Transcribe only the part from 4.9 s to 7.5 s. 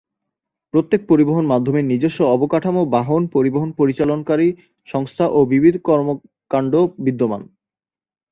সংস্থা ও বিবিধ কর্মকাণ্ড বিদ্যমান।